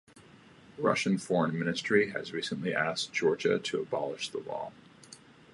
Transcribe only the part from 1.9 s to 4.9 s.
has recently asked Georgia to abolish the law.